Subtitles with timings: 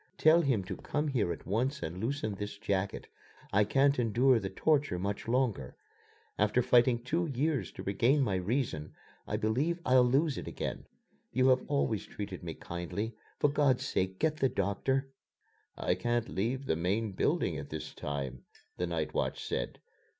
[0.17, 3.05] "Tell him to come here at once and loosen this jacket.
[3.53, 5.75] I can't endure the torture much longer.
[6.39, 8.95] After fighting two years to regain my reason,
[9.27, 10.87] I believe I'll lose it again.
[11.31, 13.13] You have always treated me kindly.
[13.37, 15.11] For God's sake, get the doctor!"
[15.77, 18.43] "I can't leave the main building at this time,"
[18.77, 19.77] the night watch said.